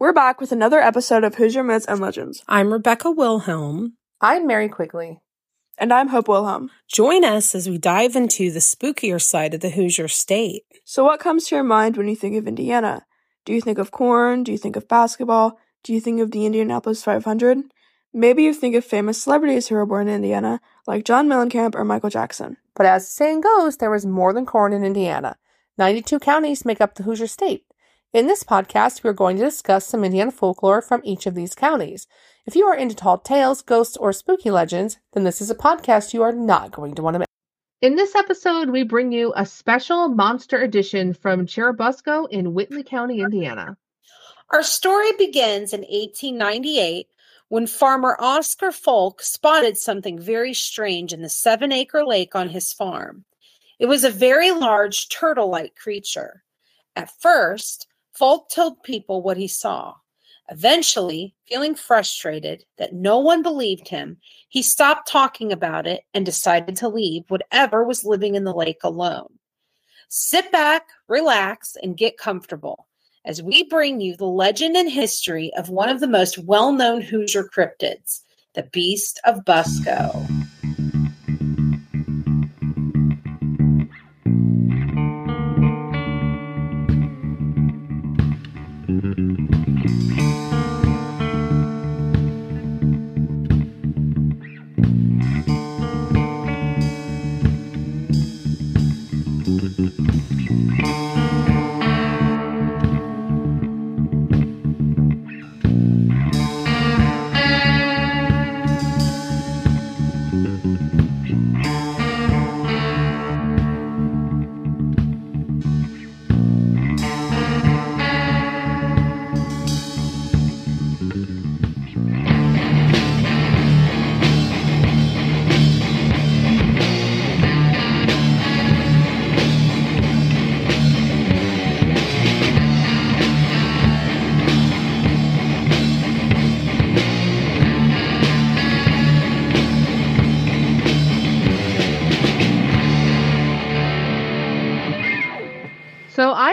[0.00, 2.42] We're back with another episode of Hoosier Myths and Legends.
[2.48, 3.98] I'm Rebecca Wilhelm.
[4.18, 5.20] I'm Mary Quigley.
[5.76, 6.70] And I'm Hope Wilhelm.
[6.88, 10.62] Join us as we dive into the spookier side of the Hoosier state.
[10.86, 13.04] So, what comes to your mind when you think of Indiana?
[13.44, 14.42] Do you think of corn?
[14.42, 15.58] Do you think of basketball?
[15.82, 17.58] Do you think of the Indianapolis 500?
[18.14, 21.84] Maybe you think of famous celebrities who were born in Indiana, like John Mellencamp or
[21.84, 22.56] Michael Jackson.
[22.74, 25.36] But as the saying goes, there was more than corn in Indiana.
[25.76, 27.66] 92 counties make up the Hoosier state.
[28.12, 31.54] In this podcast, we are going to discuss some Indiana folklore from each of these
[31.54, 32.08] counties.
[32.44, 36.12] If you are into tall tales, ghosts, or spooky legends, then this is a podcast
[36.12, 37.26] you are not going to want to miss.
[37.80, 43.20] In this episode, we bring you a special monster edition from Churubusco in Whitley County,
[43.20, 43.76] Indiana.
[44.50, 47.06] Our story begins in 1898
[47.46, 52.72] when farmer Oscar Folk spotted something very strange in the seven acre lake on his
[52.72, 53.24] farm.
[53.78, 56.42] It was a very large turtle like creature.
[56.96, 57.86] At first,
[58.20, 59.94] Folk told people what he saw.
[60.50, 64.18] Eventually, feeling frustrated that no one believed him,
[64.50, 68.84] he stopped talking about it and decided to leave whatever was living in the lake
[68.84, 69.38] alone.
[70.10, 72.88] Sit back, relax, and get comfortable
[73.24, 77.00] as we bring you the legend and history of one of the most well known
[77.00, 78.20] Hoosier cryptids,
[78.54, 80.39] the Beast of Busco.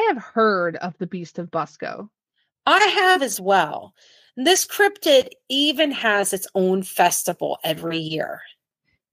[0.07, 2.09] Have heard of the Beast of Busco.
[2.65, 3.93] I have as well.
[4.35, 8.41] This cryptid even has its own festival every year.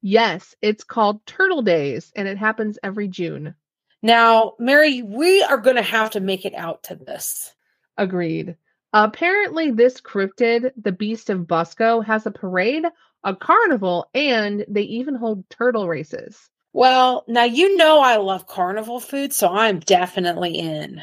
[0.02, 3.54] Yes, it's called Turtle Days and it happens every June.
[4.02, 7.54] Now, Mary, we are going to have to make it out to this.
[7.96, 8.56] Agreed.
[8.92, 12.84] Apparently, this cryptid, the Beast of Busco, has a parade,
[13.24, 16.50] a carnival, and they even hold turtle races.
[16.74, 21.00] Well, now you know I love carnival food, so I'm definitely in.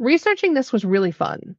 [0.00, 1.54] Researching this was really fun.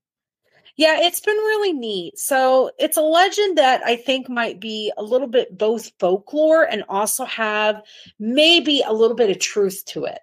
[0.75, 2.19] Yeah, it's been really neat.
[2.19, 6.83] So it's a legend that I think might be a little bit both folklore and
[6.89, 7.81] also have
[8.19, 10.19] maybe a little bit of truth to it.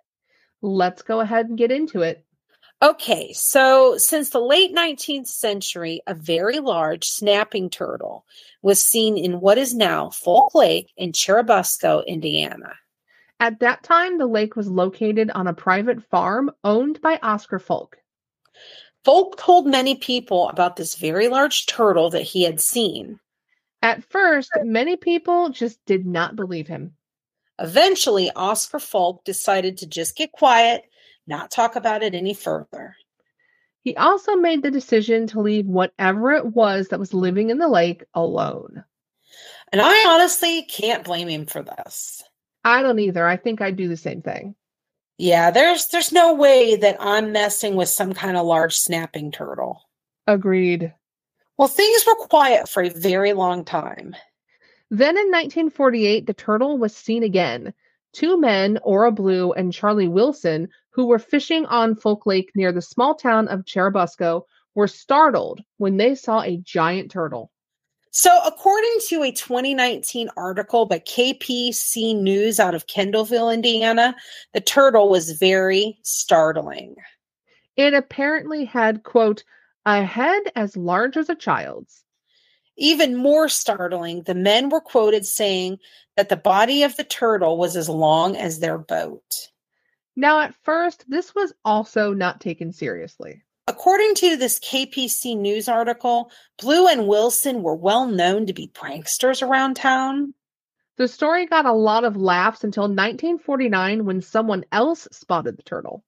[0.60, 2.26] Let's go ahead and get into it.
[2.82, 8.26] Okay, so since the late 19th century, a very large snapping turtle
[8.60, 12.74] was seen in what is now Folk Lake in Churubusco, Indiana.
[13.40, 17.98] At that time, the lake was located on a private farm owned by Oscar Folk.
[19.04, 23.20] Folk told many people about this very large turtle that he had seen.
[23.80, 26.96] At first, many people just did not believe him.
[27.60, 30.82] Eventually, Oscar Folk decided to just get quiet,
[31.26, 32.96] not talk about it any further.
[33.82, 37.68] He also made the decision to leave whatever it was that was living in the
[37.68, 38.84] lake alone.
[39.72, 42.22] And I honestly can't blame him for this.
[42.68, 43.26] I don't either.
[43.26, 44.54] I think I'd do the same thing.
[45.16, 49.88] Yeah, there's there's no way that I'm messing with some kind of large snapping turtle.
[50.26, 50.92] Agreed.
[51.56, 54.14] Well, things were quiet for a very long time.
[54.90, 57.72] Then in 1948, the turtle was seen again.
[58.12, 62.82] Two men, Ora Blue and Charlie Wilson, who were fishing on Folk Lake near the
[62.82, 64.42] small town of Churubusco,
[64.74, 67.50] were startled when they saw a giant turtle.
[68.10, 74.16] So, according to a 2019 article by KPC News out of Kendallville, Indiana,
[74.54, 76.96] the turtle was very startling.
[77.76, 79.44] It apparently had, quote,
[79.84, 82.04] a head as large as a child's.
[82.76, 85.78] Even more startling, the men were quoted saying
[86.16, 89.48] that the body of the turtle was as long as their boat.
[90.16, 93.42] Now, at first, this was also not taken seriously.
[93.68, 99.46] According to this KPC News article, Blue and Wilson were well known to be pranksters
[99.46, 100.32] around town.
[100.96, 106.02] The story got a lot of laughs until 1949 when someone else spotted the turtle.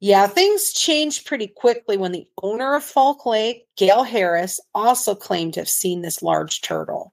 [0.00, 5.52] Yeah, things changed pretty quickly when the owner of Folk Lake, Gail Harris, also claimed
[5.54, 7.12] to have seen this large turtle.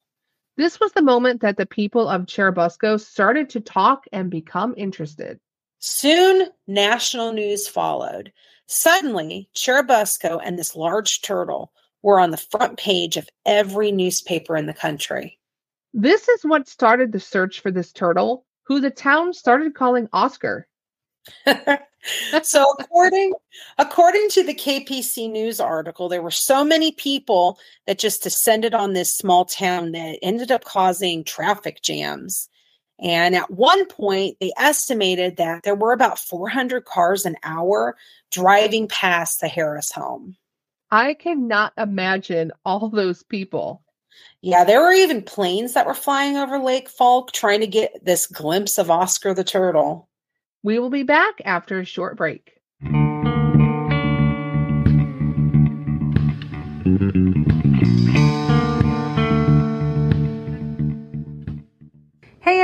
[0.55, 5.37] This was the moment that the people of Churubusco started to talk and become interested.
[5.79, 8.31] Soon, national news followed.
[8.73, 11.73] Suddenly, Churubusco and this large turtle
[12.03, 15.37] were on the front page of every newspaper in the country.
[15.93, 20.69] This is what started the search for this turtle, who the town started calling Oscar.
[22.43, 23.33] so according
[23.77, 28.93] according to the KPC news article there were so many people that just descended on
[28.93, 32.49] this small town that ended up causing traffic jams
[33.01, 37.95] and at one point they estimated that there were about 400 cars an hour
[38.31, 40.35] driving past the Harris home
[40.91, 43.81] I cannot imagine all those people.
[44.41, 48.27] Yeah, there were even planes that were flying over Lake Folk trying to get this
[48.27, 50.09] glimpse of Oscar the turtle.
[50.63, 52.57] We will be back after a short break.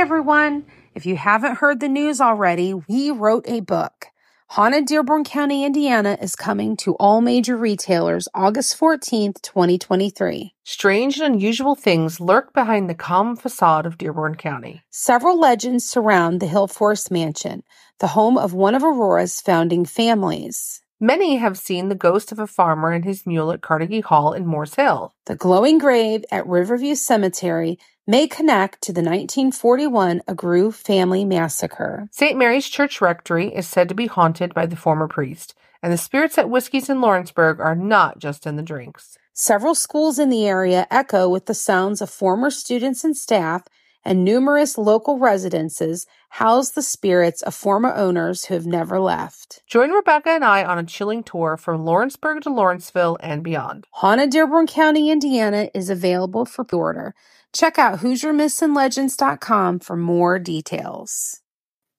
[0.08, 0.64] Everyone!
[0.94, 4.06] If you haven't heard the news already, we wrote a book.
[4.46, 10.54] Haunted Dearborn County, Indiana is coming to all major retailers August 14th, 2023.
[10.64, 14.82] Strange and unusual things lurk behind the calm facade of Dearborn County.
[14.88, 17.62] Several legends surround the Hillforest Mansion,
[17.98, 20.80] the home of one of Aurora's founding families.
[21.00, 24.44] Many have seen the ghost of a farmer and his mule at Carnegie Hall in
[24.44, 25.14] Moores Hill.
[25.26, 32.08] The glowing grave at Riverview Cemetery may connect to the 1941 Aghroux family massacre.
[32.10, 32.36] St.
[32.36, 35.54] Mary's Church Rectory is said to be haunted by the former priest,
[35.84, 39.16] and the spirits at Whiskey's in Lawrenceburg are not just in the drinks.
[39.32, 43.62] Several schools in the area echo with the sounds of former students and staff,
[44.08, 49.62] and numerous local residences house the spirits of former owners who have never left.
[49.66, 53.84] Join Rebecca and I on a chilling tour from Lawrenceburg to Lawrenceville and beyond.
[53.90, 57.14] Haunted Dearborn County, Indiana is available for order.
[57.52, 61.42] Check out HoosierMythsAndLegends.com for more details.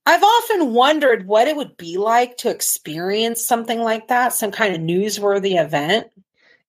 [0.07, 4.73] I've often wondered what it would be like to experience something like that, some kind
[4.73, 6.07] of newsworthy event.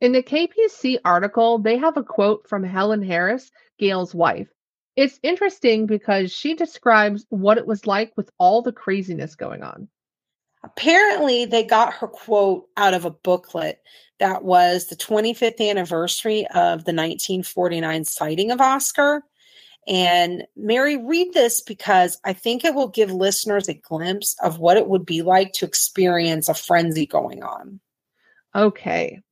[0.02, 4.48] In the KPC article, they have a quote from Helen Harris, Gail's wife.
[5.00, 9.88] It's interesting because she describes what it was like with all the craziness going on.
[10.62, 13.80] Apparently, they got her quote out of a booklet
[14.18, 19.22] that was the 25th anniversary of the 1949 sighting of Oscar.
[19.88, 24.76] And Mary, read this because I think it will give listeners a glimpse of what
[24.76, 27.80] it would be like to experience a frenzy going on.
[28.54, 29.22] Okay.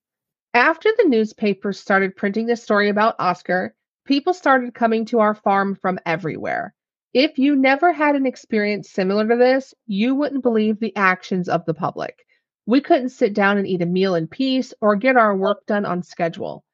[0.55, 3.75] After the newspapers started printing the story about Oscar,
[4.09, 6.75] people started coming to our farm from everywhere.
[7.13, 11.65] If you never had an experience similar to this, you wouldn't believe the actions of
[11.67, 12.25] the public.
[12.65, 15.85] We couldn't sit down and eat a meal in peace or get our work done
[15.85, 16.65] on schedule.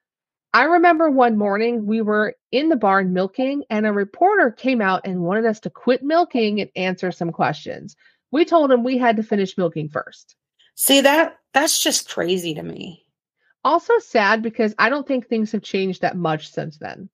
[0.53, 5.01] I remember one morning we were in the barn milking, and a reporter came out
[5.03, 7.97] and wanted us to quit milking and answer some questions.
[8.31, 10.37] We told him we had to finish milking first.
[10.75, 13.03] See that that's just crazy to me.
[13.65, 17.09] Also sad because I don't think things have changed that much since then.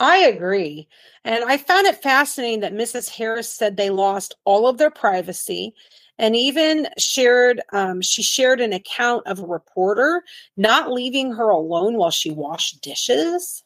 [0.00, 0.88] I agree.
[1.24, 3.08] And I found it fascinating that Mrs.
[3.08, 5.74] Harris said they lost all of their privacy
[6.18, 10.22] and even shared um, she shared an account of a reporter
[10.56, 13.64] not leaving her alone while she washed dishes.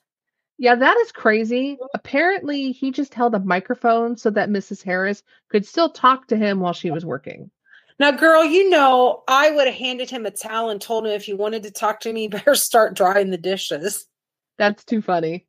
[0.59, 1.79] Yeah, that is crazy.
[1.95, 4.83] Apparently, he just held a microphone so that Mrs.
[4.83, 7.51] Harris could still talk to him while she was working.
[7.99, 11.27] Now, girl, you know, I would have handed him a towel and told him if
[11.27, 14.07] you wanted to talk to me, better start drying the dishes.
[14.59, 15.47] That's too funny.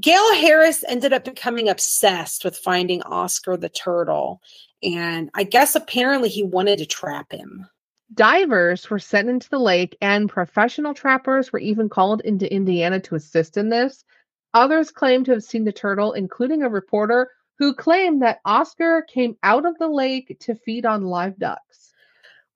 [0.00, 4.40] Gail Harris ended up becoming obsessed with finding Oscar the turtle.
[4.82, 7.66] And I guess apparently he wanted to trap him.
[8.12, 13.14] Divers were sent into the lake, and professional trappers were even called into Indiana to
[13.14, 14.04] assist in this.
[14.52, 19.36] Others claimed to have seen the turtle, including a reporter who claimed that Oscar came
[19.42, 21.93] out of the lake to feed on live ducks.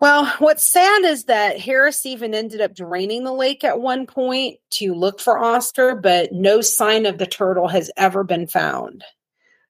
[0.00, 4.58] Well, what's sad is that Harris even ended up draining the lake at one point
[4.70, 9.02] to look for Oscar, but no sign of the turtle has ever been found.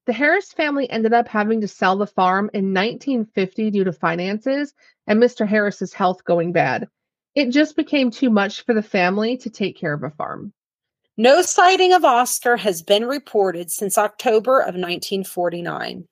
[0.05, 4.75] The Harris family ended up having to sell the farm in 1950 due to finances
[5.07, 5.47] and Mr.
[5.47, 6.89] Harris's health going bad.
[7.35, 10.53] It just became too much for the family to take care of a farm.
[11.17, 16.07] No sighting of Oscar has been reported since October of 1949.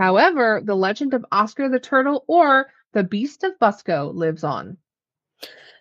[0.00, 4.78] However, the legend of Oscar the Turtle or the Beast of Busco lives on.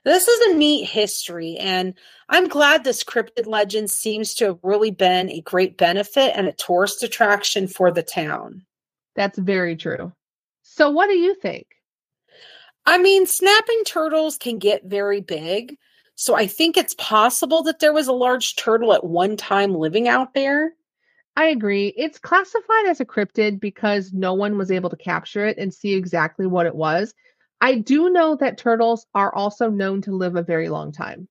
[0.03, 1.93] This is a neat history, and
[2.27, 6.51] I'm glad this cryptid legend seems to have really been a great benefit and a
[6.51, 8.65] tourist attraction for the town.
[9.15, 10.11] That's very true.
[10.63, 11.67] So, what do you think?
[12.85, 15.77] I mean, snapping turtles can get very big.
[16.15, 20.09] So I think it's possible that there was a large turtle at one time living
[20.09, 20.73] out there.
[21.39, 21.93] I agree.
[21.95, 25.93] It's classified as a cryptid because no one was able to capture it and see
[25.93, 27.13] exactly what it was.
[27.61, 31.29] I do know that turtles are also known to live a very long time.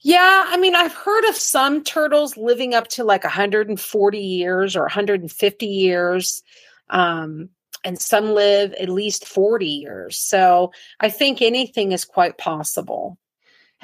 [0.00, 4.80] Yeah, I mean, I've heard of some turtles living up to like 140 years or
[4.80, 6.42] 150 years.
[6.90, 7.50] Um,
[7.84, 10.18] and some live at least 40 years.
[10.18, 13.18] So I think anything is quite possible.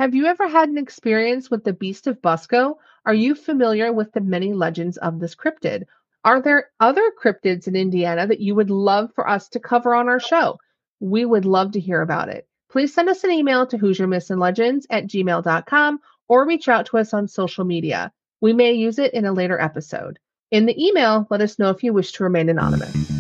[0.00, 2.76] Have you ever had an experience with the Beast of Busco?
[3.04, 5.84] Are you familiar with the many legends of this cryptid?
[6.24, 10.08] Are there other cryptids in Indiana that you would love for us to cover on
[10.08, 10.56] our show?
[11.00, 12.48] We would love to hear about it.
[12.70, 16.86] Please send us an email to Hoosier Myths and Legends at gmail.com or reach out
[16.86, 18.10] to us on social media.
[18.40, 20.18] We may use it in a later episode.
[20.50, 23.19] In the email, let us know if you wish to remain anonymous.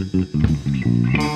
[0.00, 1.29] To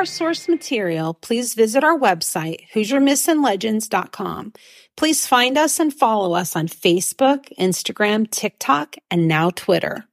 [0.00, 4.54] our source material, please visit our website, HoosierMythsandLegends.com.
[4.96, 10.06] Please find us and follow us on Facebook, Instagram, TikTok, and now Twitter.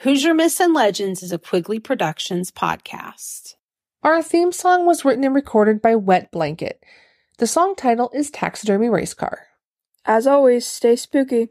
[0.00, 3.54] Hoosier Myths and Legends is a Quigley Productions podcast.
[4.02, 6.84] Our theme song was written and recorded by Wet Blanket.
[7.38, 9.46] The song title is Taxidermy Race Car.
[10.04, 11.48] As always, stay spooky.